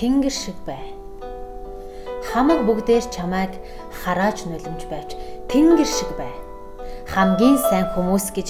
тэнгэр 0.00 0.32
шиг 0.32 0.56
бай. 0.64 0.80
Хамаг 2.32 2.64
бүгдээр 2.64 3.04
чамайг 3.12 3.52
харааж 4.00 4.48
нулимж 4.48 4.88
байвч 4.88 5.12
тэнгэр 5.52 5.84
шиг 5.84 6.16
бай. 6.16 6.32
Хамгийн 7.12 7.60
сайн 7.68 7.84
хүмүүс 7.92 8.32
гэж 8.32 8.48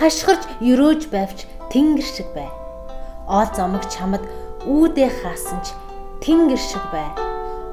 хашгирч 0.00 0.48
өрөөж 0.64 1.12
байвч 1.12 1.44
тэнгэр 1.68 2.08
шиг 2.08 2.32
бай. 2.32 2.48
Оол 3.28 3.50
зомог 3.52 3.84
чамд 3.92 4.24
үүдээ 4.64 5.10
хаасан 5.20 5.60
ч 5.60 5.76
тэнгэр 6.24 6.56
шиг 6.56 6.84
бай. 6.88 7.12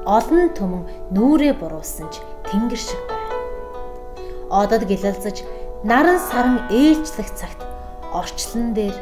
Олон 0.04 0.52
түмэн 0.52 0.84
нүрээ 1.16 1.56
буруулсан 1.56 2.12
ч 2.12 2.20
тэнгэр 2.52 2.76
шиг 2.76 3.00
бай. 3.08 3.24
Одод 4.52 4.84
гэлэлцэж 4.84 5.48
наран 5.80 6.20
саран 6.20 6.68
ээлжлэх 6.68 7.32
цагт 7.32 7.64
орчлон 8.12 8.76
дээр 8.76 8.92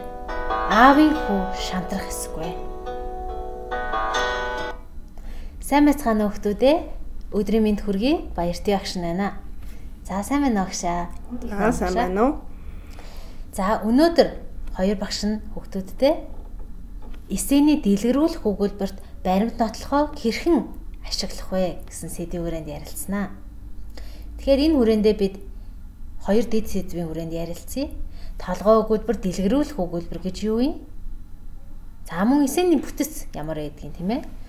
аавын 0.71 1.11
хүү 1.11 1.41
шантрах 1.59 2.07
эсгүй. 2.07 2.72
Сайн 5.73 5.89
байцгаана 5.89 6.29
уу 6.29 6.37
хүмүүдээ? 6.37 6.77
Өдрийн 7.33 7.65
мэнд 7.65 7.81
хүргэе. 7.81 8.37
Баяртай 8.37 8.77
багш 8.77 8.93
байна. 9.01 9.41
За 10.05 10.21
сайн 10.21 10.45
байна 10.45 10.61
уу 10.61 10.69
багшаа? 10.69 11.09
Аа 11.49 11.73
сайн 11.73 11.97
байна 11.97 12.21
уу? 12.21 12.33
За 13.57 13.81
өнөөдөр 13.81 14.29
хоёр 14.77 15.01
багш 15.01 15.25
нь 15.25 15.41
хүмүүдтэй 15.57 16.29
эсэний 17.33 17.81
дэлгэрүүлэх 17.81 18.45
өгүүлбэрт 18.45 19.01
баримт 19.25 19.57
нотлохоо 19.57 20.13
хэрхэн 20.13 20.69
ашиглах 21.09 21.49
вэ 21.49 21.81
гэсэн 21.89 22.13
сэдвийн 22.21 22.45
хүрээнд 22.45 22.69
ярилцсанаа. 22.69 23.33
Тэгэхээр 24.45 24.77
энэ 24.77 24.77
хүрээндээ 24.77 25.17
бид 25.17 25.41
хоёр 26.21 26.53
дэд 26.53 26.69
сэдвийн 26.69 27.09
хүрээнд 27.09 27.33
ярилцъя. 27.33 27.89
Толгой 28.37 28.77
өгүүлбэр, 28.85 29.17
дэлгэрүүлэх 29.25 29.81
өгүүлбэр 29.81 30.21
гэж 30.21 30.37
юу 30.45 30.61
юм? 30.61 30.85
За 32.05 32.29
мөн 32.29 32.45
эсэний 32.45 32.77
бүтэц 32.77 33.33
ямар 33.33 33.57
байдгийг 33.57 33.97
тийм 33.97 34.21
ээ? 34.21 34.42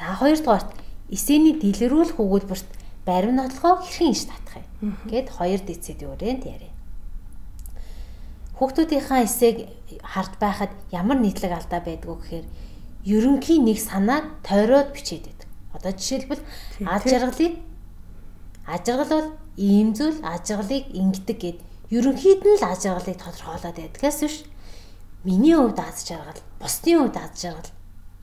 За 0.00 0.16
хоёрдугаарт 0.16 0.72
эсэний 1.12 1.60
дэлгэрүүлэх 1.60 2.16
өгүүлбэрт 2.16 2.68
барим 3.04 3.36
нотлохоо 3.36 3.84
хэрхэн 3.84 4.16
иш 4.16 4.24
татах 4.24 4.64
юм? 4.80 4.96
Гэт 5.04 5.28
хоёр 5.28 5.60
сэдвийн 5.60 6.16
хүрээнд 6.16 6.42
яриа. 6.48 6.72
Хүүхдүүдийнхаа 8.56 9.28
эсээг 9.28 9.68
харж 10.00 10.32
байхад 10.40 10.72
ямар 10.88 11.20
нийтлэг 11.20 11.52
алдаа 11.52 11.84
байдгүй 11.84 12.16
гэхээр 12.16 12.46
ерөнхий 13.12 13.60
нэг 13.60 13.76
санааг 13.76 14.40
тойроод 14.40 14.96
бичээд 14.96 15.28
байдаг. 15.28 15.48
Одоо 15.76 15.92
жишээлбэл 15.92 16.42
аз 16.88 17.02
жаргалыг 17.04 17.54
аз 18.64 18.80
жаргал 18.88 19.12
бол 19.12 19.28
ийм 19.60 19.92
зүйл 19.92 20.16
аз 20.24 20.48
жаргалыг 20.48 20.88
ингэдэг 20.96 21.38
гэд 21.44 21.58
ерөнхийд 21.92 22.40
нь 22.48 22.56
л 22.56 22.64
аз 22.64 22.88
жаргалыг 22.88 23.20
тодорхойлоод 23.20 23.76
байдгаас 23.76 24.18
биш 24.24 24.36
миний 25.28 25.56
хувьд 25.56 25.76
аз 25.76 26.08
жаргал, 26.08 26.40
бусдын 26.56 27.04
хувьд 27.04 27.16
аз 27.20 27.36
жаргал 27.36 27.68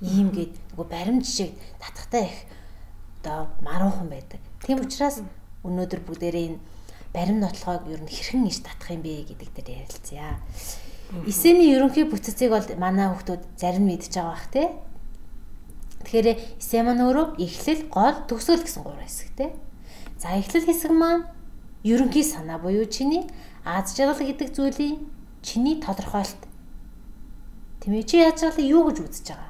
ийм 0.02 0.30
гээд 0.30 0.54
нөгөө 0.74 0.88
баримт 0.90 1.26
жишээ 1.26 1.54
татахтай 1.82 2.30
их 2.30 2.38
одоо 3.22 3.50
маруухан 3.62 4.10
байдаг. 4.10 4.40
Тийм 4.62 4.82
учраас 4.86 5.26
өнөөдөр 5.66 6.02
бүгдээрээ 6.06 6.46
энэ 6.54 6.60
баримт 7.14 7.42
нотлохоог 7.42 7.90
ер 7.90 8.02
нь 8.02 8.12
хэрхэн 8.12 8.46
иш 8.46 8.62
татах 8.62 8.94
юм 8.94 9.02
бэ 9.02 9.26
гэдэг 9.26 9.50
дээр 9.58 9.84
ярилцъя. 9.90 10.38
Эсэний 11.26 11.74
ерөнхий 11.74 12.06
бүтцийг 12.06 12.52
бол 12.52 12.68
манай 12.78 13.10
хүмүүс 13.10 13.58
зарим 13.58 13.90
мэдж 13.90 14.14
байгаа 14.14 14.36
бах 14.38 14.48
тий. 14.54 14.68
Тэгэхээр 16.06 16.28
эсэ 16.62 16.84
маань 16.84 17.04
өөрөө 17.04 17.42
эхлэл, 17.42 17.90
гол, 17.90 18.16
төгсгөл 18.30 18.64
гэсэн 18.64 18.84
гурван 18.84 19.08
хэсэгтэй. 19.08 19.50
За 20.22 20.36
эхлэл 20.38 20.68
хэсэг 20.68 20.92
маань 20.92 21.26
ерөнхий 21.84 22.24
санаа 22.24 22.60
буюу 22.60 22.86
чиний 22.86 23.26
аз 23.66 23.96
жаргал 23.96 24.20
гэдэг 24.20 24.54
зүйлийн 24.56 25.04
чиний 25.42 25.80
тодорхойлт. 25.82 26.42
Тэмээ 27.82 28.04
чи 28.04 28.18
яаж 28.20 28.44
жаргалыг 28.44 28.68
юу 28.68 28.88
гэж 28.92 28.98
үзэж 29.04 29.28
байгаа? 29.32 29.47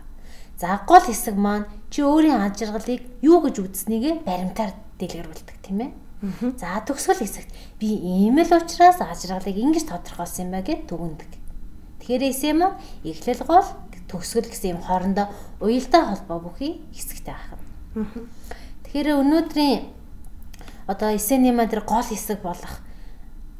За 0.58 0.82
гол 0.90 1.06
хэсэг 1.06 1.38
маань 1.38 1.70
чи 1.94 2.02
өөрийн 2.02 2.42
ад 2.42 2.58
жаргалыг 2.58 3.06
юу 3.22 3.46
гэж 3.46 3.62
үзснийг 3.62 4.26
баримтаар 4.26 4.74
дэлгэрүүлдэг 4.98 5.58
тийм 5.62 5.80
ээ. 5.86 5.92
За 6.58 6.82
төгсгөл 6.82 7.22
хэсэгт 7.22 7.54
би 7.78 7.94
ийм 7.94 8.42
л 8.42 8.50
учраас 8.50 8.98
ад 8.98 9.22
жаргалыг 9.22 9.54
ингэж 9.54 9.86
тодорхойлсон 9.86 10.50
юм 10.50 10.52
ба 10.58 10.66
гэд 10.66 10.90
дүгндэг. 10.90 11.32
Тэгэхээр 12.02 12.24
эсэм 12.34 12.60
эхлэл 13.06 13.46
гол 13.46 13.70
төгсгөл 14.10 14.50
гэсэн 14.50 14.74
юм 14.74 14.82
хоорондоо 14.82 15.30
уялдаа 15.62 16.18
холбоо 16.18 16.50
бүхий 16.50 16.82
хэсэгтэй 16.90 17.38
байна. 17.38 18.26
Тэгэхээр 18.82 19.14
өнөөдрийн 19.14 19.94
одоо 20.90 21.14
эсэний 21.14 21.54
маань 21.54 21.70
тэр 21.70 21.86
гол 21.86 22.02
хэсэг 22.02 22.42
болох 22.42 22.82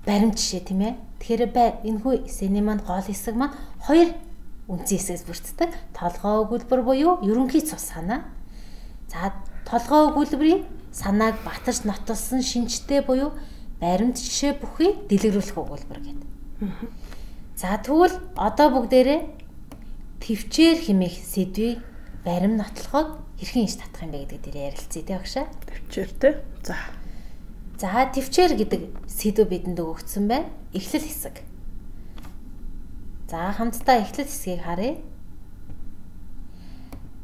баримт 0.02 0.42
жишээ 0.42 0.66
тийм 0.66 0.82
ээ. 0.82 0.94
Тэгэхээр 1.22 1.42
энэхүү 1.86 2.26
эсэний 2.26 2.66
маань 2.66 2.82
гол 2.82 3.06
хэсэг 3.06 3.36
маань 3.38 3.54
хоёр 3.86 4.18
үндсэн 4.68 5.00
хэсгээс 5.00 5.24
бүрддэг. 5.28 5.72
Толгой 5.96 6.36
өгүүлбэр 6.44 6.82
буюу 6.84 7.14
ерөнхий 7.24 7.64
цус 7.64 7.88
санаа. 7.96 8.28
За 9.08 9.32
толгой 9.64 10.12
өгүүлбэрийн 10.12 10.62
санааг 10.92 11.40
батарч 11.48 11.88
нотолсон 11.88 12.44
шинжтэй 12.44 13.02
буюу 13.02 13.32
баримт 13.80 14.20
жишээ 14.20 14.60
бүхий 14.60 14.92
дэлгэрүүлэх 15.08 15.56
өгүүлбэр 15.56 16.00
гэдэг. 16.04 16.28
За 17.56 17.80
тэгвэл 17.80 18.18
одоо 18.36 18.68
бүгдээрээ 18.76 19.22
төвчээр 20.20 20.78
химэх 20.84 21.16
сэдвийг 21.16 21.80
барим 22.28 22.60
нотлоход 22.60 23.24
хэрхэн 23.40 23.66
иш 23.72 23.80
татах 23.80 24.04
юм 24.04 24.12
бэ 24.12 24.28
гэдэг 24.28 24.52
дээр 24.52 24.76
ярилцъя 24.76 25.04
тий 25.06 25.16
багшаа. 25.16 25.46
Төвчээр 25.64 26.12
тий. 26.20 26.34
За. 26.68 26.76
За 27.80 28.04
төвчээр 28.12 28.54
гэдэг 28.60 28.82
сэдв 29.08 29.48
бидэнд 29.48 29.80
өгөгдсөн 29.80 30.28
байна. 30.28 30.52
Эхлэл 30.76 31.08
хэсэг. 31.08 31.47
За 33.28 33.52
хамтдаа 33.52 34.02
эхлэл 34.02 34.28
хэсгийг 34.28 34.64
харъя. 34.64 34.98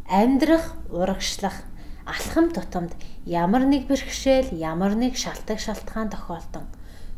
Амьдрах, 0.08 0.76
урагшлах, 0.92 1.64
алхам 2.06 2.52
тутамд 2.52 2.92
ямар 3.26 3.64
нэг 3.64 3.88
бэрхшээл, 3.88 4.52
ямар 4.52 4.94
нэг 5.00 5.16
шалтгаан 5.16 5.60
шалтгаан 5.64 6.10
тохиолдон 6.12 6.68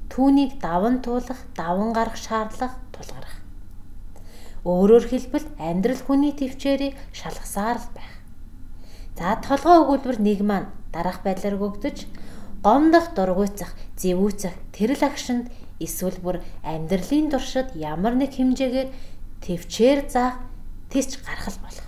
түүнийг 0.10 0.62
даван 0.62 1.02
туулах, 1.02 1.38
даван 1.56 1.94
гарах 1.94 2.16
шаардлага 2.16 2.78
тулгарах. 2.94 3.36
Өөрөөр 4.64 5.06
хэлбэл 5.12 5.48
амьдрал 5.60 6.02
хүний 6.06 6.34
төвчээрийг 6.34 6.96
шалгасаар 7.14 7.78
л 7.82 7.90
байх. 7.94 8.14
За 9.18 9.36
толгой 9.42 9.82
өгүүлбэр 9.84 10.18
нэг 10.22 10.40
маань 10.42 10.70
дараах 10.94 11.22
байдлаар 11.22 11.58
өгөгдөж 11.58 12.08
гомдох, 12.66 13.14
дургуйцах, 13.14 13.76
зэвүүцэх, 13.98 14.54
тэрл 14.74 15.02
агшинд 15.04 15.52
эсвэл 15.80 16.18
бүр 16.24 16.40
амьдралын 16.64 17.32
туршид 17.32 17.76
ямар 17.76 18.16
нэг 18.16 18.36
хэмжээгээр 18.36 18.90
төвчээр 19.44 20.00
заах 20.10 20.40
тийч 20.90 21.20
гаргал 21.22 21.60
болох. 21.62 21.88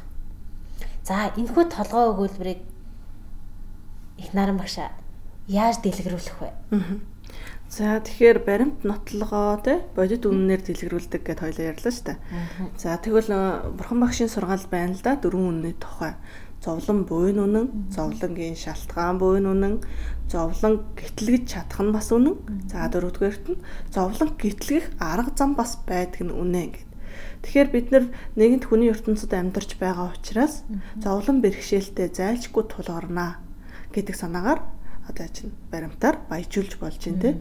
За 1.07 1.31
энэхүү 1.39 1.63
толгой 1.71 2.05
өгүүлбэрийг 2.11 2.61
их 4.19 4.29
наран 4.33 4.57
багшаа 4.59 4.91
яаж 5.47 5.79
дэлгэрүүлэх 5.79 6.37
вэ? 6.43 6.51
За 7.67 7.99
тэгэхээр 7.99 8.39
баримт 8.47 8.83
нотлогоо 8.87 9.59
те 9.63 9.83
бодит 9.95 10.23
үннээр 10.23 10.63
дэлгэрүүлдэг 10.63 11.21
гэд 11.23 11.39
хоёлаа 11.43 11.71
ярьлаа 11.75 11.91
шүү 11.91 12.05
дээ. 12.11 12.19
За 12.79 12.95
тэгвэл 12.95 13.31
бурхан 13.75 13.99
багшийн 13.99 14.31
сургаал 14.31 14.63
байна 14.71 14.95
л 14.95 15.03
да 15.03 15.19
дөрвөн 15.19 15.47
үнний 15.63 15.75
тухай 15.75 16.15
зовлон 16.63 17.05
буйн 17.05 17.39
үнэн, 17.45 17.67
зовлонгийн 17.93 18.57
шалтгаан 18.57 19.17
буйн 19.21 19.45
үнэн, 19.45 19.75
зовлон 20.31 20.89
гэтлэгж 20.97 21.45
чадах 21.53 21.81
нь 21.85 21.95
бас 21.95 22.09
үнэн. 22.11 22.35
За 22.67 22.89
дөрөвдүгээрт 22.91 23.45
нь 23.53 23.61
зовлон 23.93 24.29
гэтлэгэх 24.35 24.97
арга 24.99 25.31
зам 25.37 25.55
бас 25.55 25.79
байдаг 25.85 26.27
нь 26.27 26.33
үнэн 26.33 26.73
гэд. 26.73 26.87
Тэгэхээр 27.41 27.69
бид 27.71 27.87
нэгэнт 28.35 28.65
хүний 28.67 28.89
ертөнцид 28.91 29.31
амьдарч 29.33 29.77
байгаа 29.77 30.13
учраас 30.13 30.65
зовлон 30.99 31.41
бэрхшээлтэй 31.41 32.09
зайлшгүй 32.13 32.63
тулгарнаа 32.67 33.41
гэдэг 33.93 34.15
санаагаар 34.17 34.61
одоо 35.07 35.27
чинь 35.31 35.53
баримтаар 35.71 36.19
баяжуулж 36.29 36.77
болж 36.81 36.99
байна 36.99 37.21
те 37.21 37.31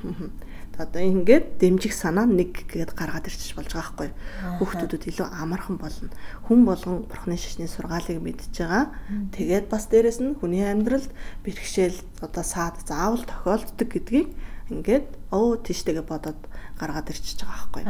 одоо 0.80 1.02
ингээд 1.04 1.60
дэмжих 1.60 1.92
санаа 1.92 2.24
нэг 2.24 2.64
гээд 2.72 2.96
гаргаад 2.96 3.28
ирчих 3.28 3.54
болж 3.54 3.68
байгаа 3.68 3.92
байхгүй. 3.92 4.10
Хүүхдүүдэд 4.58 5.04
илүү 5.12 5.28
амархан 5.28 5.76
болно. 5.76 6.08
Хүн 6.48 6.64
болгон 6.64 7.04
бурхны 7.04 7.36
шашны 7.36 7.68
сургаалыг 7.68 8.16
мэдж 8.16 8.56
байгаа. 8.56 8.88
Тэгээд 9.36 9.68
бас 9.68 9.84
дээрэс 9.92 10.18
нь 10.24 10.36
хүний 10.40 10.64
амьдралд 10.64 11.12
бэрхшээл 11.44 12.00
одоо 12.24 12.44
саад 12.44 12.80
заавал 12.88 13.22
тохиолддог 13.28 13.88
гэдгийг 13.92 14.32
ингээд 14.72 15.06
оо 15.34 15.60
тийштэйгээ 15.60 16.06
бодоод 16.08 16.40
гаргаад 16.80 17.10
ирчихэж 17.12 17.44
байгаа 17.44 17.68
байхгүй. 17.76 17.84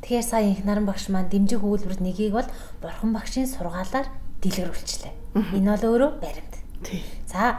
Тэгэхээр 0.00 0.24
сая 0.24 0.48
их 0.48 0.64
наран 0.64 0.86
багш 0.88 1.12
маань 1.12 1.28
дэмжих 1.28 1.60
өгүүлбэр 1.60 2.00
нэгийг 2.00 2.32
бол 2.32 2.48
бурхан 2.80 3.12
багшийн 3.12 3.50
сургаалаар 3.50 4.08
дэлгэрүүлчихлээ 4.40 5.14
энэ 5.58 5.70
бол 5.74 5.84
өөрөө 5.90 6.10
баримт. 6.22 6.54
За 7.26 7.58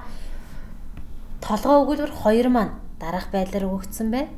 толгой 1.44 1.84
өгүүлбэр 1.84 2.14
хоёр 2.16 2.48
маань 2.50 2.74
дараах 3.00 3.30
байдлаар 3.36 3.68
өгөгдсөн 3.68 4.08
байна 4.10 4.32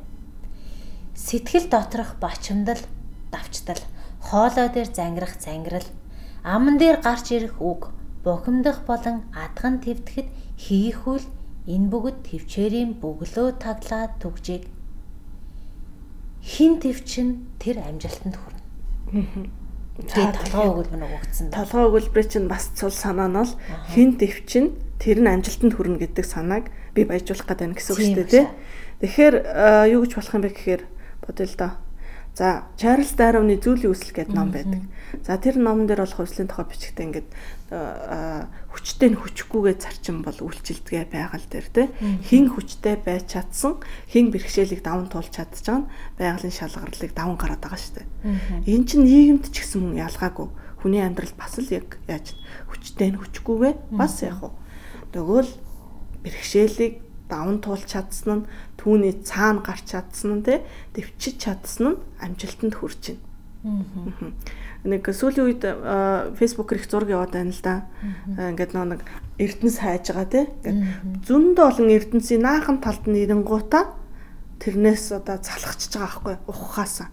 Сэтгэл 1.18 1.66
доторх 1.66 2.14
бачимдал, 2.22 2.78
давчдал, 3.34 3.82
хоолой 4.22 4.68
дээр 4.70 4.88
зангирах 4.94 5.34
зангирал, 5.42 5.88
аман 6.46 6.78
дээр 6.78 7.02
гарч 7.02 7.34
ирэх 7.34 7.58
үг, 7.58 7.90
бухимдах 8.22 8.86
болон 8.86 9.26
адган 9.34 9.82
твтгэхэд 9.82 10.30
хийх 10.54 11.10
үл 11.10 11.24
энэ 11.66 11.90
бүгд 11.90 12.16
твчээрийн 12.22 13.02
бөглөө 13.02 13.58
таглаад 13.58 14.22
түгжийг 14.22 14.70
хин 16.42 16.80
твчин 16.80 17.50
тэр 17.58 17.82
амжилтанд 17.82 18.38
хүрнэ. 18.38 19.50
Тэгээд 19.98 20.34
толгой 20.48 20.66
өгүүлбэр 20.70 21.00
нэг 21.02 21.12
өгсөн. 21.18 21.50
Толгой 21.50 21.84
өгүүлбэрийн 21.90 22.30
чинь 22.30 22.48
бас 22.48 22.70
цул 22.78 22.94
санаа 22.94 23.26
нь 23.26 23.36
бол 23.36 23.52
хин 23.90 24.14
дэвчин 24.14 24.78
тэр 25.02 25.18
нь 25.18 25.28
амжилтанд 25.28 25.74
хүрнэ 25.74 25.98
гэдэг 25.98 26.24
санааг 26.24 26.70
би 26.94 27.02
баяжуулах 27.02 27.44
гэдэг 27.44 27.66
нь 27.68 27.76
гэсэн 27.76 27.92
үг 27.92 28.00
шүү 28.00 28.16
дээ 28.22 28.30
тий. 28.30 28.46
Тэгэхээр 29.02 29.34
юу 29.90 30.00
гэж 30.06 30.12
болох 30.14 30.34
юм 30.38 30.42
бэ 30.46 30.50
гэхээр 30.54 30.82
бодъё 31.28 31.44
л 31.44 31.56
доо. 31.60 31.72
За 32.38 32.70
Чарльз 32.78 33.18
Дарвины 33.18 33.58
зүйлийн 33.58 33.90
үсэл 33.90 34.14
гэдэг 34.14 34.30
ном 34.30 34.54
байдаг. 34.54 34.86
За 35.26 35.42
тэр 35.42 35.58
номон 35.58 35.90
дээр 35.90 36.06
бол 36.06 36.22
хувьслын 36.22 36.46
тухай 36.46 36.70
бичгтээ 36.70 37.06
ингээд 37.10 37.28
хүчтэй 38.70 39.08
нь 39.10 39.18
хүчгүйгээ 39.18 39.74
зарчим 39.82 40.22
бол 40.22 40.38
үйлчилдэгэ 40.38 41.10
байгаль 41.10 41.48
дээр 41.50 41.66
те 41.74 41.82
хин 42.22 42.54
хүчтэй 42.54 42.94
байж 43.02 43.34
чадсан 43.34 43.82
хин 44.06 44.30
бэрхшээлийг 44.30 44.86
даван 44.86 45.10
туулж 45.10 45.34
чадчихаг 45.34 45.82
нь 45.82 45.90
байгалийн 46.14 46.54
шалгарлыг 46.54 47.10
даван 47.10 47.34
гараад 47.34 47.58
байгаа 47.58 47.80
шүү 47.82 47.94
дээ. 48.06 48.06
Энэ 48.70 48.86
чинь 48.86 49.02
нийгэмд 49.02 49.50
ч 49.50 49.66
гэсэн 49.66 49.82
мөн 49.82 50.06
ялгаагүй. 50.06 50.46
Хүний 50.78 51.02
амьдрал 51.02 51.34
бас 51.34 51.58
л 51.58 51.74
яг 51.74 51.98
яаж 52.06 52.38
хүчтэй 52.70 53.10
нь 53.10 53.18
хүчгүйгээ 53.18 53.98
бас 53.98 54.22
яг 54.22 54.46
уу. 54.46 54.54
Тэгвэл 55.10 55.50
бэрхшээлийг 56.22 57.07
даван 57.28 57.60
туулж 57.60 57.86
чадсан 57.86 58.42
нь 58.42 58.48
түүний 58.80 59.20
цаана 59.22 59.62
гарч 59.62 59.94
чадсан 59.94 60.40
нь 60.40 60.44
те 60.44 60.64
дэвчиж 60.96 61.36
чадсан 61.38 61.84
нь 61.94 62.00
амжилтанд 62.24 62.74
хүрч 62.74 63.14
байна. 63.14 64.34
Нэг 64.88 65.02
сүүлийн 65.10 65.46
үед 65.50 65.62
фэйсбүүкээр 66.38 66.80
их 66.80 66.88
зураг 66.88 67.10
яваад 67.10 67.34
байна 67.34 67.52
л 67.52 67.62
да. 67.62 67.86
Ингээд 68.26 68.72
нэг 68.78 69.02
эрдэнэс 69.36 69.78
хайж 69.82 70.14
байгаа 70.14 70.28
те. 70.30 70.40
Ингээд 70.62 71.26
зөндөө 71.26 71.64
олон 71.66 71.88
эрдэнсийн 71.90 72.42
наахан 72.46 72.78
талд 72.78 73.04
нь 73.10 73.18
ирэнгуута 73.18 73.98
тэрнээс 74.62 75.18
одоо 75.18 75.42
залхачж 75.42 75.92
байгаа 75.98 76.22
байхгүй 76.22 76.34
ухахаасаа. 76.46 77.08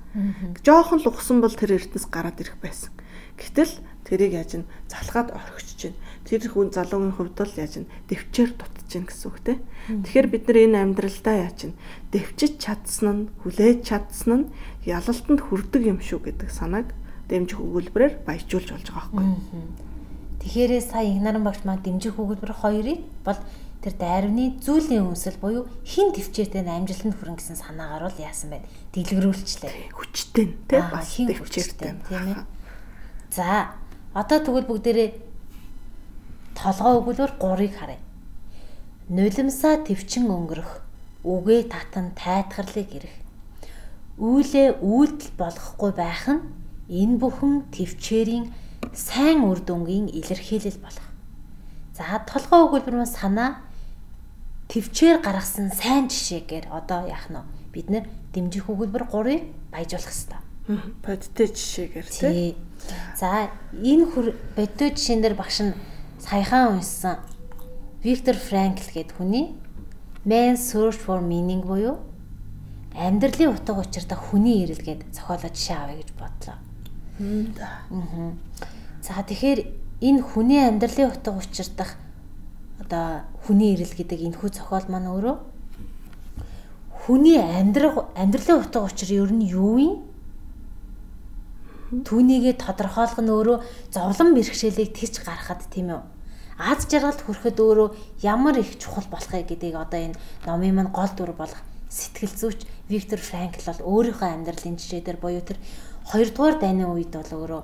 Жохон 0.62 1.02
л 1.02 1.10
ухсан 1.10 1.42
бол 1.42 1.54
тэр 1.54 1.78
эрдэнэс 1.78 2.06
гараад 2.10 2.42
ирэх 2.42 2.58
байсан. 2.62 2.94
Гэтэл 3.38 3.74
тэрийг 4.06 4.34
яаж 4.38 4.62
нь 4.62 4.70
залхаад 4.88 5.34
орхиж 5.34 5.70
чинь 5.76 5.98
тэр 6.24 6.46
хүн 6.46 6.70
залуугийн 6.70 7.18
хувьд 7.18 7.38
л 7.42 7.60
яаж 7.60 7.84
нь 7.84 7.90
дэвчээр 8.08 8.52
дутж 8.54 8.86
чинь 8.86 9.10
гэсэн 9.10 9.28
үг 9.34 9.38
те. 9.42 9.54
Тэгэхээр 9.90 10.28
бид 10.30 10.44
нар 10.46 10.58
энэ 10.62 10.78
амьдралдаа 10.86 11.36
яаж 11.50 11.60
нь 11.74 11.78
дэвчиж 12.14 12.62
чадсан 12.62 13.10
нь 13.10 13.30
хүлээж 13.42 13.80
чадсан 13.82 14.32
нь 14.46 14.50
ялалтанд 14.86 15.42
хүрдэг 15.42 15.84
юм 15.90 16.00
шүү 16.00 16.22
гэдэг 16.22 16.50
санааг 16.54 16.94
дэмжих 17.30 17.58
өгүүлбэрээр 17.58 18.22
баяжуулж 18.26 18.70
болж 18.70 18.88
байгаа 18.94 19.10
байхгүй. 19.10 19.86
Тэгэхээр 20.46 20.74
сая 20.86 21.10
Игнаран 21.10 21.42
багш 21.42 21.66
маань 21.66 21.82
дэмжих 21.82 22.22
өгүүлбэр 22.22 22.54
хоёрыг 22.62 23.02
бол 23.26 23.42
тэр 23.82 23.94
дайрны 23.98 24.62
зүйлийн 24.62 25.10
үнсэл 25.10 25.42
буюу 25.42 25.66
хин 25.82 26.14
төвчээртэй 26.14 26.62
амжилтанд 26.62 27.18
хүрэн 27.18 27.38
гэсэн 27.38 27.58
санаагаар 27.58 28.10
бол 28.10 28.22
яасан 28.22 28.54
байна. 28.54 28.70
Дэлгэрүүлчлээ. 28.94 29.94
Хүчтэй 29.94 30.46
те 30.70 30.82
бас 30.86 31.18
төвчээртэй 31.18 31.98
тийм 31.98 32.30
ээ. 32.30 32.46
За 33.34 33.74
одоо 34.16 34.40
тэгвэл 34.40 34.70
бүгдээрээ 34.72 35.10
толгой 36.56 36.94
өгүүлбэр 37.04 37.32
3-ыг 37.36 37.74
харъя. 37.76 38.00
Нулимсаа 39.12 39.84
төвчин 39.84 40.32
өнгөрөх, 40.32 40.72
үгээ 41.28 41.68
татан 41.68 42.16
тайтгарлыг 42.16 42.90
ирэх. 42.96 43.16
Үйлээ 44.16 44.80
үйлдэл 44.80 45.36
болгохгүй 45.36 45.92
байх 45.92 46.24
нь 46.32 46.48
энэ 46.88 47.20
бүхэн 47.20 47.68
төвчээрийн 47.76 48.56
сайн 48.96 49.44
үр 49.44 49.60
дүнгийн 49.60 50.08
илэрхийлэл 50.08 50.80
болох. 50.80 51.08
За 51.92 52.24
толгой 52.24 52.72
өгүүлбэр 52.72 52.96
маань 52.96 53.12
санаа 53.12 53.60
төвчээр 54.72 55.20
гаргасан 55.20 55.76
сайн 55.76 56.08
жишээгээр 56.08 56.72
одоо 56.72 57.04
яах 57.12 57.28
нь 57.28 57.44
бид 57.76 57.92
нэр 57.92 58.08
дэмжих 58.32 58.72
өгүүлбэр 58.72 59.12
3-ыг 59.12 59.44
баяжуулах 59.76 60.08
хэрэгтэй. 60.08 60.45
Бодтой 60.66 61.48
жишээгээр 61.54 62.08
тий. 62.10 62.58
За 63.14 63.54
энэ 63.78 64.10
бодтой 64.58 64.90
жишээн 64.98 65.22
дээр 65.22 65.38
багш 65.38 65.62
нь 65.62 65.78
саяхан 66.18 66.82
уншсан 66.82 67.22
Виктор 68.02 68.34
Франкл 68.34 68.90
гэдэг 68.90 69.14
хүний 69.14 69.54
Man 70.26 70.58
Search 70.58 70.98
for 70.98 71.22
Meaning 71.22 71.62
буюу 71.62 72.02
амьдралын 72.98 73.54
утга 73.54 73.78
учиртай 73.78 74.18
хүний 74.18 74.66
ирэл 74.66 74.82
гээд 74.82 75.14
зохиолоо 75.14 75.54
жишээ 75.54 75.78
авъя 75.78 76.02
гэж 76.02 76.10
бодлоо. 76.18 76.58
Аа. 77.62 78.34
За 79.06 79.22
тэгэхээр 79.22 79.60
энэ 80.02 80.22
хүний 80.26 80.66
амьдралын 80.66 81.14
утга 81.14 81.38
учирдах 81.38 81.94
одоо 82.82 83.22
хүний 83.46 83.78
ирэл 83.78 83.94
гэдэг 83.94 84.18
энэ 84.18 84.38
хүү 84.42 84.50
зохиол 84.50 84.90
маань 84.90 85.14
өөрөө 85.14 85.38
хүний 87.06 87.38
амьдрал 87.38 88.10
амьдралын 88.18 88.66
утга 88.66 88.82
учир 88.82 89.14
ер 89.14 89.30
нь 89.30 89.46
юу 89.46 89.78
юм? 89.78 90.15
Түүнийгээ 91.92 92.56
тодорхойлох 92.58 93.22
нь 93.22 93.30
өөрөө 93.30 93.58
зовлон 93.94 94.34
бэрхшээлийг 94.34 94.98
тэгж 94.98 95.22
гаргахад 95.22 95.70
тийм 95.70 95.94
үү? 95.94 96.02
аз 96.58 96.88
жаргалд 96.88 97.20
хүрэхэд 97.20 97.60
өөрөө 97.60 97.90
ямар 98.24 98.56
их 98.64 98.80
чухал 98.80 99.04
болохыг 99.12 99.44
гэдгийг 99.52 99.76
одоо 99.76 100.00
энэ 100.00 100.20
номын 100.48 100.76
маань 100.76 100.96
гол 100.96 101.12
дүр 101.12 101.36
болох 101.36 101.60
сэтгэл 101.92 102.32
зүйч 102.32 102.60
Виктор 102.88 103.20
Франкл 103.20 103.60
бол 103.68 103.82
өөрийнхөө 103.84 104.30
амьдралын 104.32 104.80
жишээдэр 104.80 105.20
буюу 105.20 105.44
тэр 105.44 105.60
2 106.16 106.32
дугаар 106.32 106.56
дайны 106.64 106.88
үед 106.88 107.12
бол 107.12 107.32
өөрөө 107.36 107.64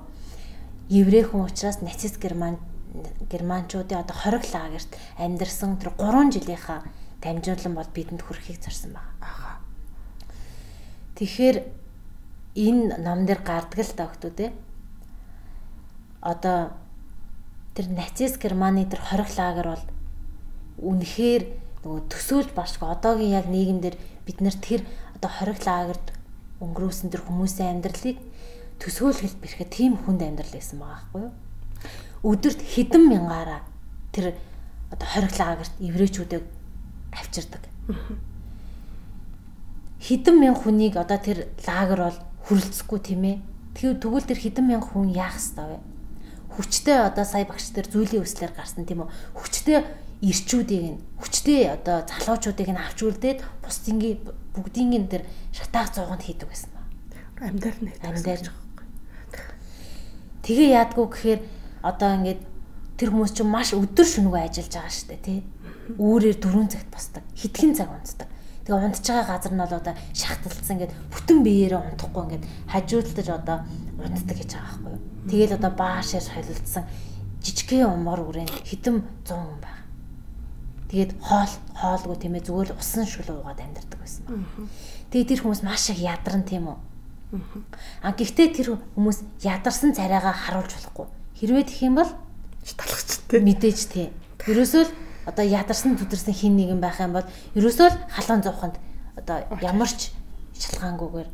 еврей 0.92 1.24
хүн 1.24 1.48
учраас 1.48 1.80
нацист 1.80 2.20
герман 2.20 2.60
германчуудын 3.32 4.04
одоо 4.04 4.16
хориг 4.16 4.44
лагерт 4.52 4.92
амьдарсан 5.16 5.80
тэр 5.80 5.96
3 5.96 6.36
жилийнхаа 6.36 6.84
дамжуулан 7.24 7.74
бол 7.74 7.88
бидэнд 7.96 8.20
хүрэхийг 8.20 8.60
зорсон 8.60 8.92
байна. 8.92 9.56
Тэгэхээр 11.16 11.56
энэ 12.54 12.98
ном 13.00 13.24
дээр 13.26 13.40
гардаг 13.40 13.80
л 13.80 13.96
та 13.96 14.08
хүмүүс 14.08 14.34
те. 14.36 14.52
Одоо 16.20 16.76
тэр 17.74 17.88
нацист 17.88 18.36
Германы 18.42 18.84
тэр 18.84 19.00
хорих 19.00 19.32
лагер 19.36 19.66
бол 19.72 19.84
үнэхээр 20.82 21.42
нөгөө 21.82 22.02
төсөөлж 22.12 22.50
башгүй 22.52 22.88
одоогийн 22.88 23.36
яг 23.36 23.46
нийгэмдэр 23.48 23.96
бид 24.26 24.38
нар 24.44 24.56
тэр 24.60 24.84
одоо 25.16 25.30
хорих 25.32 25.64
лагерт 25.64 26.06
өнгөрөөсөн 26.60 27.10
тэр 27.10 27.24
хүмүүсийн 27.26 27.80
амьдралыг 27.80 28.18
төсөөлгөл 28.78 29.40
бэрхэ 29.40 29.66
тийм 29.66 29.96
хүнд 29.98 30.22
амьдрал 30.22 30.52
байсан 30.52 30.78
байгаа 30.78 31.00
байхгүй 31.10 31.22
юу? 31.26 31.32
Өдөрт 32.22 32.60
хэдэн 32.62 33.04
мянгаараа 33.08 33.60
тэр 34.14 34.36
одоо 34.92 35.08
хорих 35.08 35.34
лагерт 35.40 35.74
еврейчүүдийг 35.80 36.44
авчирдаг. 37.12 37.62
Хэдэн 40.02 40.36
мянган 40.38 40.62
хүнийг 40.62 40.94
одоо 40.98 41.18
тэр 41.18 41.50
лагер 41.66 42.00
бол 42.10 42.18
хүрлцэхгүй 42.46 43.00
тийм 43.00 43.22
ээ. 43.24 43.36
Тэгвэл 43.72 44.28
тэр 44.28 44.38
хэдэн 44.38 44.66
мянган 44.68 44.90
хүн 44.90 45.14
яах 45.16 45.38
ёстой 45.40 45.66
вэ? 45.76 45.78
хүчтэй 46.56 47.08
одоо 47.08 47.24
сая 47.24 47.44
багш 47.48 47.72
нар 47.72 47.88
зүйлийн 47.88 48.24
өслөөр 48.24 48.52
гарсан 48.52 48.84
тийм 48.84 49.04
үү 49.04 49.10
хүчтэй 49.32 49.80
ирчүүдийг 50.20 50.84
нь 50.84 51.00
хүчтэй 51.16 51.72
одоо 51.72 52.04
залуучуудыг 52.04 52.68
нь 52.68 52.76
авч 52.76 52.98
үлдээд 53.08 53.40
бусдынгийн 53.64 54.20
бүгдийн 54.52 55.08
тэр 55.08 55.24
шатаах 55.56 55.96
зууганд 55.96 56.22
хийдэг 56.22 56.48
байсан 56.48 56.70
ба. 56.76 56.84
Амьдар 57.40 57.76
нэг 57.80 57.96
амьдар. 58.04 58.52
Тэгээ 60.44 60.76
яадгүй 60.76 61.06
гэхээр 61.08 61.40
одоо 61.80 62.10
ингээд 62.20 62.40
тэр 63.00 63.08
хүмүүс 63.10 63.32
чинь 63.32 63.48
маш 63.48 63.72
өдөр 63.72 64.06
шөнөгүй 64.06 64.40
ажиллаж 64.44 64.74
байгаа 64.76 64.92
шүү 64.92 65.08
дээ 65.08 65.22
тий. 65.24 65.40
Үүрээр 65.96 66.38
4 66.38 66.68
цагт 66.68 66.88
босдог. 66.92 67.24
Хитгэн 67.32 67.74
цаг 67.74 67.88
унтдаг. 67.90 68.28
Тэгээ 68.62 68.78
унтж 68.78 69.06
байгаа 69.06 69.26
газар 69.26 69.52
нь 69.52 69.62
бол 69.62 69.74
одоо 69.74 69.94
шахталцсан 70.14 70.74
ингээд 70.78 70.94
бүтэн 71.10 71.38
биеэрээ 71.42 71.80
унтахгүй 71.82 72.22
ингээд 72.22 72.44
хажуудалтаж 72.70 73.28
одоо 73.34 73.58
унтдаг 73.98 74.36
гэж 74.38 74.50
байгаа 74.54 74.78
байхгүй 74.78 74.92
юу. 74.94 75.02
Тэгэл 75.26 75.56
одоо 75.58 75.72
баашаар 75.74 76.22
солилцсон 76.22 76.84
жижигхэн 77.42 77.90
умор 77.90 78.22
үрээнд 78.22 78.54
хитэн 78.62 79.02
100 79.26 79.34
хүн 79.34 79.58
байна. 79.58 79.82
Тэгээд 80.86 81.12
хоол 81.18 81.52
хоолгүй 81.74 82.16
тийм 82.22 82.34
ээ 82.38 82.46
зүгээр 82.46 82.70
л 82.70 82.78
усан 82.78 83.06
шүл 83.06 83.28
уугаад 83.34 83.58
амьдардаг 83.58 83.98
байсан 83.98 84.22
байна. 84.30 84.46
Тэгээд 85.10 85.28
тэр 85.34 85.40
хүмүүс 85.42 85.62
маш 85.66 85.90
их 85.90 85.98
ядарн 85.98 86.46
тийм 86.46 86.70
үү. 86.70 86.78
А 88.06 88.12
гэхдээ 88.14 88.48
тэр 88.54 88.78
хүмүүс 88.94 89.18
ядарсан 89.42 89.90
царайгаа 89.96 90.36
харуулж 90.36 90.70
болохгүй. 90.70 91.06
Хэрвээ 91.40 91.64
тэх 91.66 91.80
юм 91.82 91.96
бол 91.96 92.10
талхацтай. 92.62 93.40
Мэдээж 93.40 93.80
тийм. 93.88 94.10
Ерөөсөө 94.46 94.82
л 94.86 94.92
одоо 95.26 95.44
ядарсан 95.44 95.96
төдөрсөн 95.96 96.34
хин 96.34 96.56
нэгэн 96.56 96.80
байх 96.80 96.98
юм 97.00 97.14
бол 97.14 97.26
ерөөсөө 97.54 97.88
л 97.90 97.98
халуун 98.10 98.42
зовхонд 98.42 98.76
одоо 99.16 99.46
ямар 99.62 99.90
ч 99.90 100.10
шалгаангүйгээр 100.58 101.30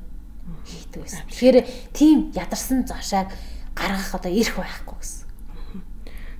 хийдэг 0.64 1.00
байсан. 1.02 1.24
Тэгэхээр 1.28 1.56
тийм 1.92 2.18
ядарсан 2.32 2.84
зошааг 2.84 3.32
гаргах 3.76 4.14
одоо 4.14 4.32
ирэх 4.32 4.56
байхгүй 4.56 4.96
гэсэн. 4.98 5.28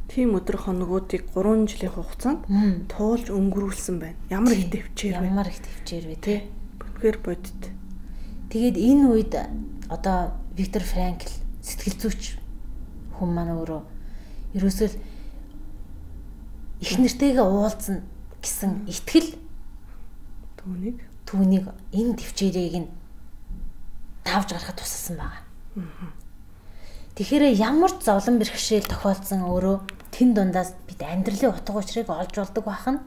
Тийм 0.08 0.34
өдөр 0.40 0.56
хоногуудыг 0.56 1.28
3 1.36 1.68
жилийн 1.68 1.92
хугацаанд 1.92 2.42
туулж 2.88 3.28
өнгөрүүлсэн 3.28 3.96
байна. 4.00 4.18
Ямар 4.32 4.56
их 4.56 4.72
төвчээр 4.72 5.20
вэ? 5.20 5.28
Ямар 5.28 5.48
их 5.52 5.60
төвчээр 5.60 6.04
вэ 6.08 6.16
тий? 6.16 6.38
Үнэхээр 6.80 7.18
бодит. 7.20 7.62
Тэгээд 8.48 8.76
энэ 8.80 9.04
үед 9.12 9.32
одоо 9.92 10.32
Виктор 10.56 10.82
Франкл 10.82 11.28
сэтгэл 11.60 12.00
зүйч 12.00 12.40
хүн 13.20 13.30
маань 13.36 13.52
өөрөө 13.52 13.82
ерөөсөө 14.56 14.88
их 16.80 16.98
нэртэйгээ 16.98 17.42
уулзна 17.42 18.02
гэсэн 18.42 18.86
итгэл 18.86 19.34
түүнийг 20.58 20.98
түүнийг 21.26 21.66
энэ 21.90 22.14
төвчээрийг 22.18 22.76
нь 22.86 22.90
давж 24.22 24.48
гарахад 24.54 24.78
тусалсан 24.78 25.16
байгаа. 25.18 25.42
Тэгэхээр 27.18 27.44
ямар 27.58 27.90
ч 27.90 28.06
зовлон 28.06 28.38
бэрхшээл 28.38 28.86
тохиолдсон 28.86 29.42
өөрөө 29.42 29.76
тэн 30.14 30.38
дундаас 30.38 30.78
бид 30.86 31.02
амьдралын 31.02 31.50
утга 31.50 31.82
учирыг 31.82 32.08
олж 32.14 32.34
болдог 32.38 32.64
бахан. 32.64 33.02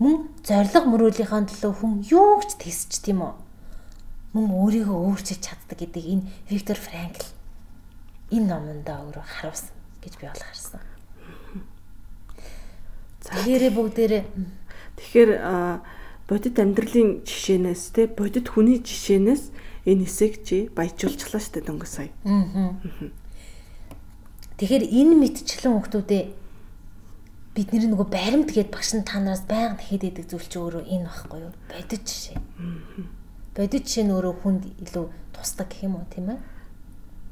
Мөн 0.00 0.32
зориг 0.40 0.84
мөрөөлийнхаа 0.88 1.44
төлөө 1.44 1.72
хүн 1.76 1.92
юу 2.08 2.40
ч 2.40 2.56
тэсч 2.56 3.04
тийм 3.04 3.20
үү? 3.20 3.36
Мөн 4.32 4.46
өөрийгөө 4.48 4.96
өөрчилж 4.96 5.44
чаддаг 5.44 5.76
гэдэг 5.76 6.04
энэ 6.08 6.24
Виктор 6.48 6.78
Франкл 6.80 7.28
энэ 8.32 8.48
номондоо 8.48 8.96
өөрөө 9.12 9.24
харуулсан 9.28 9.76
гэж 10.00 10.12
би 10.16 10.24
бол 10.24 10.40
харсан. 10.40 10.80
Тэгэхээр 13.30 13.74
бүгдээрээ 13.74 14.24
тэгэхээр 14.98 15.30
бодит 16.26 16.56
амьдралын 16.58 17.22
жишээнээс 17.26 17.82
те 17.94 18.06
бодит 18.06 18.46
хүний 18.50 18.78
жишээнээс 18.82 19.50
энэ 19.86 20.04
хэсэг 20.06 20.32
чи 20.46 20.56
баяжуулчихлаа 20.70 21.42
шүү 21.42 21.52
дээ 21.58 21.66
дөнгөж 21.66 21.90
сая. 21.90 22.10
Аа. 22.26 22.78
Тэгэхээр 24.60 24.84
энэ 24.92 25.14
мэдчлэн 25.18 25.74
хүмүүсдээ 25.74 26.22
бидний 27.54 27.88
нөгөө 27.90 28.08
баримт 28.12 28.50
гээд 28.54 28.70
багш 28.70 28.94
нь 28.94 29.02
та 29.02 29.18
нараас 29.18 29.42
байнга 29.48 29.82
тэгэхэд 29.82 30.22
идэг 30.22 30.26
зүйл 30.30 30.46
чи 30.46 30.58
өөрөө 30.60 30.84
энэ 30.86 31.06
багхгүй 31.10 31.40
юу? 31.42 31.54
Бодит 31.66 32.02
жишээ. 32.06 32.38
Бодит 33.58 33.84
жишээ 33.90 34.04
нь 34.06 34.14
өөрөө 34.14 34.34
хүнд 34.38 34.62
илүү 34.86 35.04
тусдаг 35.34 35.66
гэх 35.66 35.90
юм 35.90 35.98
уу 35.98 36.06
тийм 36.06 36.30
ээ? 36.30 36.38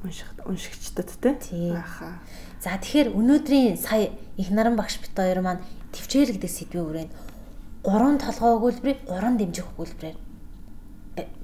Уншигчдад 0.05 1.11
те. 1.21 1.75
Ааха. 1.75 2.19
За 2.62 2.78
тэгэхээр 2.78 3.14
өнөөдрийн 3.14 3.78
сая 3.78 4.14
их 4.38 4.50
наран 4.50 4.76
багш 4.78 4.99
бит 5.02 5.14
хоёр 5.14 5.43
маань 5.43 5.62
төвчээр 5.95 6.38
гэдэг 6.38 6.50
сэдвийн 6.50 6.87
хүрээнд 6.87 7.12
гурван 7.83 8.19
толгой 8.19 8.52
өгүүлбэрийг 8.59 9.00
гурван 9.11 9.38
дэмжих 9.38 9.67
өгүүлбэрээр 9.75 10.19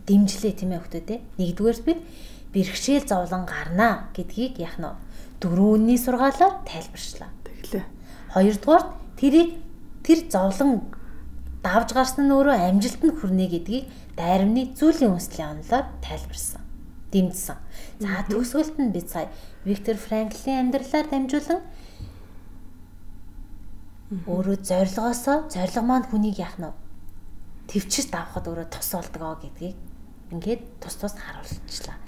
дэмжлээ 0.07 0.53
тийм 0.55 0.71
ээ 0.75 0.83
хөлтөө 0.83 1.03
те. 1.03 1.17
Нэгдүгээр 1.39 1.79
бид 1.83 2.01
бэрхшээл 2.55 3.07
зовлон 3.11 3.43
гарнаа 3.47 4.11
гэдгийг 4.15 4.63
яах 4.63 4.79
нь 4.79 4.91
дөрөвний 5.43 5.99
сургаалаар 5.99 6.63
тайлбарчлаа. 6.69 7.31
Тэглээ. 7.43 7.85
Хоёрдугаар 8.35 8.85
тэрийг 9.19 9.51
тэр 10.07 10.19
зовлон 10.31 10.87
давж 11.65 11.91
гарсан 11.97 12.29
нь 12.29 12.35
өөрөө 12.35 12.55
амжилтанд 12.71 13.19
хүрнэ 13.19 13.47
гэдгийг 13.51 13.85
дайрамны 14.19 14.77
зүйлийн 14.79 15.17
үнслийн 15.17 15.59
онолоор 15.59 15.87
тайлбарсан. 16.05 16.64
Дэмжсэн. 17.15 17.59
За 18.03 18.27
төгсгөлт 18.27 18.77
нь 18.83 18.91
бид 18.91 19.07
сая 19.07 19.31
Виктор 19.63 19.95
Франклийн 19.95 20.75
амьдралаар 20.75 21.07
дамжуулан 21.07 21.63
өөрөө 24.27 24.57
зорилгоосоо 24.67 25.47
зорилго 25.47 25.83
маань 25.87 26.11
хүнийг 26.11 26.43
яах 26.43 26.59
нь 26.59 26.75
төвчс 27.71 28.11
давхад 28.11 28.51
өөрөө 28.51 28.69
тус 28.69 28.91
болдгоо 28.93 29.39
гэдгийг 29.41 29.79
ингээд 30.35 30.63
тус 30.83 30.95
тус 30.99 31.15
харуулчихлаа. 31.15 31.99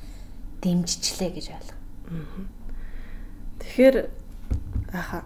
Дэмжчихлээ 0.60 1.30
гэж 1.38 1.46
ойлго. 1.54 1.76
Тэгэхээр 3.62 3.96
аха 4.92 5.25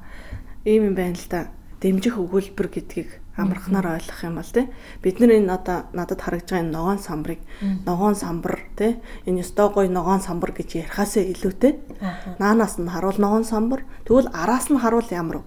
ийм 0.65 0.93
юм 0.93 0.95
байна 0.95 1.17
л 1.17 1.29
да. 1.29 1.51
Дэмжих 1.81 2.21
өгүүлбэр 2.21 2.69
гэдгийг 2.69 3.11
амархнаар 3.41 3.97
ойлгох 3.97 4.21
юм 4.25 4.37
бол 4.37 4.53
тий. 4.53 4.69
Бид 5.03 5.17
нар 5.21 5.33
энэ 5.33 5.51
одоо 5.51 5.79
надад 5.97 6.21
харагдж 6.21 6.53
байгаа 6.53 6.65
энэ 6.65 6.75
ногоон 6.77 7.01
самбарыг 7.01 7.41
ногоон 7.89 8.17
самбар 8.17 8.61
тий. 8.77 9.01
Энэ 9.25 9.41
өстой 9.41 9.69
гой 9.73 9.89
ногоон 9.89 10.21
самбар 10.21 10.53
гэж 10.53 10.85
ярихаасаа 10.85 11.25
илүүтэй 11.25 11.73
наанаас 12.39 12.77
нь 12.77 12.93
харуул 12.93 13.19
ногоон 13.19 13.45
самбар? 13.49 13.89
Тэгвэл 14.05 14.29
араас 14.37 14.69
нь 14.69 14.79
харуул 14.79 15.09
ямар 15.11 15.43
вэ 15.43 15.45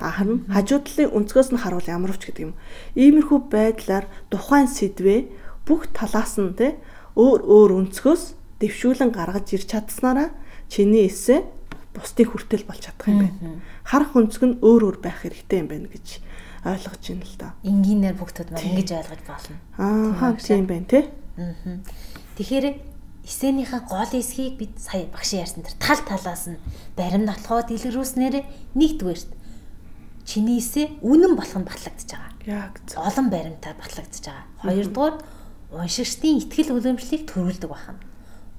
харин 0.00 0.48
хажуу 0.48 0.80
талын 0.80 1.12
өнцгөөс 1.12 1.52
нь 1.52 1.60
харуул 1.60 1.84
ямарвч 1.84 2.24
гэдэг 2.24 2.44
юм. 2.48 2.54
Иймэрхүү 2.96 3.38
байдлаар 3.52 4.08
тухайн 4.32 4.68
сэдвээ 4.68 5.28
бүх 5.68 5.92
талаас 5.92 6.40
нь 6.40 6.56
те 6.56 6.80
өөр 7.20 7.44
өөр 7.44 7.70
өнцгөөс 7.84 8.22
дэвшүүлэн 8.64 9.12
гаргаж 9.12 9.52
ирч 9.52 9.68
чадсанараа 9.76 10.32
чиний 10.72 11.04
эсэ 11.04 11.44
бусдыг 11.92 12.32
хүртэл 12.32 12.64
болж 12.64 12.80
чадах 12.88 13.08
юм 13.12 13.18
байна. 13.28 13.60
Харах 13.84 14.16
өнцг 14.16 14.40
нь 14.40 14.58
өөр 14.64 14.82
өөр 14.88 14.98
байх 15.04 15.20
хэрэгтэй 15.20 15.60
юм 15.60 15.68
байна 15.68 15.88
гэж 15.92 16.06
ойлгож 16.64 17.00
байна 17.00 17.24
л 17.24 17.36
да. 17.40 17.48
Энгийнээр 17.64 18.16
бүгдүүд 18.20 18.48
маань 18.52 18.68
ингэж 18.76 18.90
ойлгож 19.00 19.22
болно. 19.24 19.56
Аа 19.80 20.36
тийм 20.36 20.66
байна 20.68 20.86
те. 20.86 21.08
Тэгэхээр 22.36 22.66
эсэнийхээ 23.24 23.82
гол 23.88 24.12
эсхийг 24.16 24.56
бид 24.60 24.74
сая 24.76 25.08
багш 25.08 25.32
ярьсан 25.36 25.64
тэр 25.64 25.76
тал 25.80 26.00
талаас 26.04 26.48
нь 26.52 26.60
барим 26.96 27.24
нотлохоо 27.24 27.64
дэлгэрүүлснээр 27.64 28.44
нэгдүгээрт 28.76 29.30
чинийсээ 30.24 31.00
үнэн 31.04 31.36
болох 31.36 31.56
нь 31.56 31.68
батлагдчихж 31.68 32.10
байгаа. 32.16 32.32
Яг 32.44 32.74
олон 32.96 33.26
баримтаар 33.32 33.76
батлагдчихж 33.80 34.26
байгаа. 34.28 34.46
Хоёрдугаар 34.64 35.16
уншигчдын 35.72 36.38
ихтгэл 36.44 36.74
үлэмжлэлийг 36.76 37.24
төрүүлдэг 37.28 37.70
байна. 37.70 38.00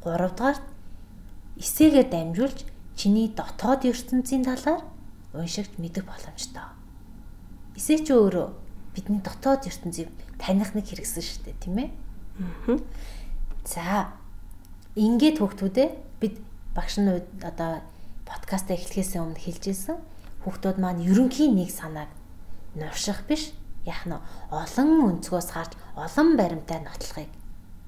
Гуравдугаар 0.03 0.57
эсээгээр 1.61 2.07
дамжуулж 2.09 2.59
чиний 2.95 3.29
дотоод 3.33 3.85
ертөнцийн 3.85 4.45
талаар 4.45 4.81
уншигч 5.33 5.77
мэдэх 5.77 6.05
боломжтой. 6.05 6.80
Эсээ 7.75 7.99
ч 8.03 8.07
өөрөө 8.11 8.47
бидний 8.95 9.21
дотоод 9.23 9.67
ертөнцийг 9.67 10.09
таних 10.41 10.75
нэг 10.75 10.85
хэрэгсэн 10.89 11.23
шүү 11.23 11.39
дээ, 11.47 11.55
тийм 11.63 11.77
ээ? 11.79 11.89
Аа. 12.67 12.79
За. 13.63 14.11
Ингээд 14.95 15.39
хөвгтүүдээ 15.39 15.87
бид 16.19 16.35
багш 16.75 16.99
нь 16.99 17.07
одоо 17.43 17.79
подкаст 18.27 18.67
эхлэхээс 18.71 19.15
өмнө 19.19 19.39
хэлж 19.39 19.63
ирсэн 19.71 19.97
хүүхдүүд 20.43 20.77
маань 20.79 21.03
ерөнхийн 21.07 21.55
нэг 21.55 21.71
санааг 21.71 22.11
нурших 22.75 23.23
биш 23.27 23.55
яах 23.85 24.03
нь 24.07 24.15
олон 24.51 24.89
өнцгөөс 25.19 25.49
харж 25.55 25.75
олон 25.95 26.35
баримтаа 26.39 26.79
нотлохыг 26.83 27.31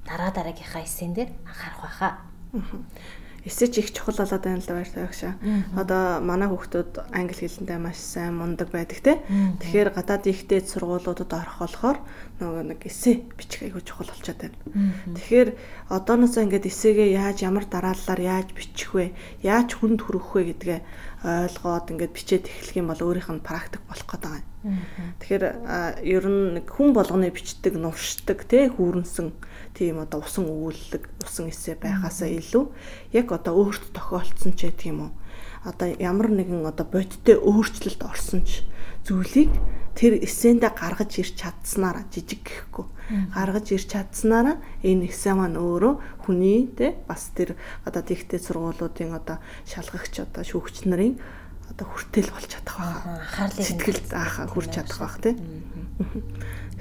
дараа 0.08 0.32
дараагийнхаа 0.32 0.84
эсэн 0.84 1.16
дээр 1.16 1.32
анхаарах 1.48 1.82
байхаа. 1.84 2.14
Эсэж 3.44 3.84
их 3.84 3.92
чухал 3.92 4.16
болоод 4.24 4.44
байна 4.44 4.64
л 4.64 4.68
да 4.68 4.74
баяртай 4.80 5.04
багшаа. 5.04 5.34
Одоо 5.76 6.24
манай 6.24 6.48
хүүхдүүд 6.48 7.12
англи 7.12 7.44
хэлэндээ 7.44 7.80
маш 7.80 8.00
сайн 8.00 8.40
мундаг 8.40 8.72
байдаг 8.72 9.04
те. 9.04 9.20
Тэгэхээр 9.60 9.90
гадаад 9.92 10.24
ихтэй 10.32 10.64
сургуулиудад 10.64 11.28
орох 11.28 11.60
болохоор 11.60 11.98
нөгөө 12.40 12.64
нэг 12.72 12.80
эсэ 12.88 13.28
бичих 13.36 13.68
айгүй 13.68 13.84
чухал 13.84 14.08
болчиход 14.08 14.48
байна. 14.48 14.58
Тэгэхээр 15.12 15.50
одооноос 15.92 16.40
ингээд 16.40 16.72
эсэгээ 16.72 17.10
яаж 17.20 17.44
ямар 17.44 17.68
дараалалаар 17.68 18.22
яаж 18.24 18.48
бичих 18.56 18.96
вэ? 18.96 19.12
Яаж 19.44 19.76
хүнд 19.76 20.08
хүрэх 20.08 20.28
вэ 20.40 20.42
гэдгээ 20.56 20.80
ойлгоод 21.24 21.88
ингээд 21.92 22.16
бичээд 22.16 22.48
эхлэх 22.48 22.80
юм 22.80 22.92
бол 22.92 23.04
өөрийнх 23.04 23.32
нь 23.32 23.44
практик 23.44 23.84
болох 23.88 24.08
гэдэг 24.08 24.32
юм. 24.40 24.80
Тэгэхээр 25.20 25.44
ер 26.04 26.26
нь 26.28 26.64
хүн 26.68 26.92
болгоны 26.92 27.32
бичдэг, 27.32 27.80
нуршдаг, 27.80 28.44
тэ 28.44 28.72
хүүрнсэн 28.76 29.32
тийм 29.74 30.00
одоо 30.00 30.22
усан 30.22 30.46
өвүүлэг, 30.48 31.04
усан 31.26 31.50
эсэ 31.50 31.76
байхаасаа 31.82 32.30
илүү 32.30 32.66
яг 33.18 33.28
одоо 33.34 33.54
өөрт 33.68 33.94
тохиолдсон 33.94 34.54
ч 34.54 34.70
гэх 34.70 34.90
юм 34.90 35.10
уу. 35.10 35.14
Одоо 35.66 35.90
ямар 35.98 36.30
нэгэн 36.30 36.66
одоо 36.66 36.86
бодиттой 36.86 37.42
өөрчлөлт 37.42 38.02
орсон 38.06 38.46
ч 38.46 38.62
зүйлийг 39.04 39.52
тэр 39.98 40.22
эссэндээ 40.22 40.72
гаргаж 40.74 41.12
ирч 41.22 41.38
чадсанараа 41.38 42.06
жижиг 42.10 42.42
гэхгүй 42.46 42.86
гаргаж 43.36 43.68
ирч 43.76 43.94
чадсанараа 43.94 44.58
энэ 44.82 45.12
эсэ 45.12 45.38
маань 45.38 45.60
өөрөө 45.60 46.26
хүний 46.26 46.72
те 46.74 46.98
бас 47.06 47.30
тэр 47.36 47.54
одоо 47.86 48.02
тэгтэй 48.02 48.40
сургуулиудын 48.42 49.14
одоо 49.14 49.38
шалгагч 49.70 50.24
одоо 50.24 50.42
шүүгч 50.42 50.88
нарын 50.90 51.20
одоо 51.70 51.86
хүртэл 51.90 52.30
болж 52.32 52.48
чадах 52.48 52.78
байхаа. 52.80 53.18
Анхаарлыг 53.18 53.66
сэтгэл 53.66 54.02
заахаа 54.08 54.48
хүрч 54.48 54.70
чадах 54.78 55.00
байх 55.00 55.18
тий. 55.22 55.36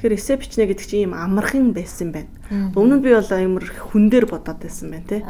Тэгэхээр 0.02 0.18
эсэ 0.18 0.34
бичнэ 0.34 0.66
гэдэг 0.66 0.82
чинь 0.90 1.02
ийм 1.06 1.14
амархан 1.14 1.70
байсан 1.70 2.10
байна. 2.10 2.26
Өмнө 2.74 2.98
нь 2.98 3.04
би 3.06 3.14
бол 3.14 3.30
амар 3.30 3.70
хүн 3.70 4.10
дээр 4.10 4.26
бодоод 4.26 4.58
байсан 4.58 4.90
байна 4.90 5.06
тий. 5.06 5.22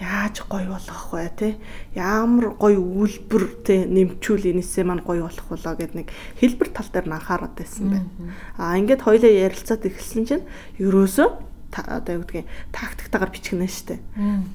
Яаж 0.00 0.48
гоё 0.48 0.72
болгох 0.72 1.12
вэ 1.12 1.28
тий? 1.36 1.52
Ямар 1.92 2.56
гоё 2.56 2.80
үйлбэр 2.80 3.44
тий 3.68 3.84
нэмчүүл 3.84 4.56
энэсээ 4.56 4.88
маань 4.88 5.04
гоё 5.04 5.28
болох 5.28 5.44
болоо 5.52 5.76
гэд 5.76 5.92
нэг 5.92 6.08
хэлбэр 6.40 6.72
тал 6.72 6.88
дээр 6.88 7.04
нь 7.04 7.16
анхаарат 7.20 7.52
байсан 7.52 7.84
байна. 7.92 8.08
Аа 8.56 8.80
ингээд 8.80 9.04
хоёлаа 9.04 9.28
ярилцаад 9.28 9.84
эхэлсэн 9.84 10.24
чинь 10.24 10.48
ерөөсөө 10.80 11.28
одоо 11.68 12.16
юу 12.16 12.24
гэдгийг 12.24 12.48
тактиктагаар 12.72 13.28
бичгэнэ 13.28 13.68
штэ. 13.68 14.00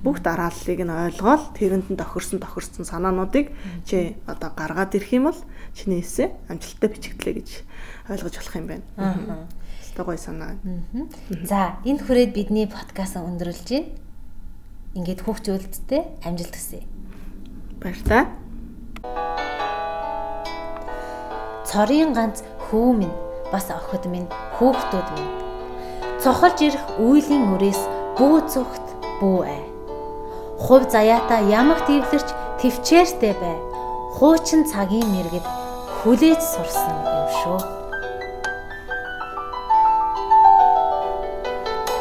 Бүх 0.02 0.26
дарааллыг 0.26 0.82
нь 0.82 0.90
ойлгоод 0.90 1.54
тэрэнд 1.54 1.94
нь 1.94 2.00
тохирсон 2.02 2.42
тохирсон 2.42 2.90
санаануудыг 2.90 3.54
чи 3.86 4.18
одоо 4.26 4.50
гаргаад 4.50 4.98
ирэх 4.98 5.14
юм 5.14 5.30
бол 5.30 5.40
чиний 5.78 6.02
эсэ 6.02 6.34
амжилттай 6.50 6.90
бичигдлээ 6.90 7.34
гэж 7.38 7.50
ойлгож 8.10 8.36
болох 8.36 8.56
юм 8.56 8.68
байна. 8.68 8.84
Аа. 8.98 9.48
Гой 10.04 10.18
санаа. 10.18 10.58
За 11.44 11.78
энэ 11.86 12.04
хүрээд 12.04 12.34
бидний 12.34 12.68
подкаст 12.68 13.16
өндөрлж 13.16 13.70
байна. 13.70 13.94
Ингээд 14.94 15.22
хүүхч 15.24 15.46
үлдтэй 15.50 16.02
амжилт 16.26 16.54
хүсье. 16.54 16.84
Баярлалаа. 17.80 18.28
Цорын 21.66 22.14
ганц 22.14 22.44
хүү 22.70 22.90
минь 22.98 23.16
бас 23.52 23.70
охид 23.72 24.06
минь 24.10 24.30
хүүхдүүд 24.60 25.08
минь 25.18 25.34
цохолж 26.24 26.58
ирэх 26.64 26.86
үйлийн 27.04 27.52
үрээс 27.52 27.82
бүү 28.16 28.38
зүхт 28.48 28.88
бүү 29.20 29.40
ай. 29.44 29.64
Хувь 30.64 30.88
заяата 30.88 31.44
ямагт 31.44 31.90
ивлэрч 31.92 32.30
төвчээртэй 32.64 33.34
бай. 33.36 33.58
Хуучин 34.16 34.64
цагийн 34.64 35.10
мэрэгд 35.12 35.48
хүлээж 36.00 36.40
сурсан 36.40 36.96
юм 36.96 37.28
шүү. 37.42 37.83